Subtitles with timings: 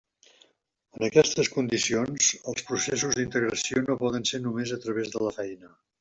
[0.99, 5.71] En aquestes condicions, els processos d'integració no poden ser només a través de la feina.